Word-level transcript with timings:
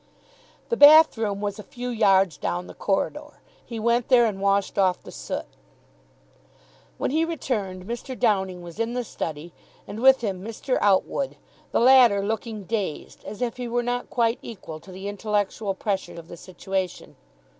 The 0.69 0.77
bathroom 0.77 1.41
was 1.41 1.59
a 1.59 1.63
few 1.63 1.89
yards 1.89 2.35
down 2.35 2.65
the 2.65 2.73
corridor. 2.73 3.39
He 3.63 3.79
went 3.79 4.07
there, 4.07 4.25
and 4.25 4.41
washed 4.41 4.79
off 4.79 5.03
the 5.03 5.11
soot. 5.11 5.45
When 6.97 7.11
he 7.11 7.23
returned, 7.23 7.85
Mr. 7.85 8.17
Downing 8.17 8.63
was 8.63 8.79
in 8.79 8.93
the 8.95 9.03
study, 9.03 9.53
and 9.85 9.99
with 9.99 10.21
him 10.21 10.41
Mr. 10.43 10.79
Outwood, 10.81 11.37
the 11.71 11.79
latter 11.79 12.25
looking 12.25 12.63
dazed, 12.63 13.23
as 13.25 13.43
if 13.43 13.57
he 13.57 13.67
were 13.67 13.83
not 13.83 14.09
quite 14.09 14.39
equal 14.41 14.79
to 14.79 14.91
the 14.91 15.07
intellectual 15.07 15.75
pressure 15.75 16.15
of 16.15 16.29
the 16.29 16.35
situation. 16.35 17.15